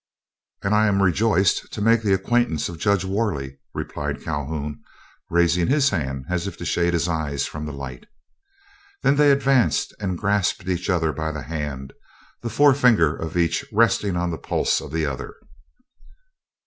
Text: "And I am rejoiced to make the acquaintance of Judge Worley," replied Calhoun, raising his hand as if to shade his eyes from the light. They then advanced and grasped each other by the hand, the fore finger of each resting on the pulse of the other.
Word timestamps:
"And 0.63 0.73
I 0.73 0.87
am 0.87 1.03
rejoiced 1.03 1.71
to 1.73 1.79
make 1.79 2.01
the 2.01 2.15
acquaintance 2.15 2.67
of 2.69 2.79
Judge 2.79 3.05
Worley," 3.05 3.59
replied 3.75 4.23
Calhoun, 4.23 4.81
raising 5.29 5.67
his 5.67 5.91
hand 5.91 6.25
as 6.27 6.47
if 6.47 6.57
to 6.57 6.65
shade 6.65 6.93
his 6.93 7.07
eyes 7.07 7.45
from 7.45 7.67
the 7.67 7.71
light. 7.71 8.07
They 9.03 9.13
then 9.13 9.31
advanced 9.37 9.93
and 9.99 10.17
grasped 10.17 10.67
each 10.67 10.89
other 10.89 11.13
by 11.13 11.31
the 11.31 11.43
hand, 11.43 11.93
the 12.41 12.49
fore 12.49 12.73
finger 12.73 13.15
of 13.15 13.37
each 13.37 13.63
resting 13.71 14.15
on 14.15 14.31
the 14.31 14.39
pulse 14.39 14.81
of 14.81 14.91
the 14.91 15.05
other. 15.05 15.35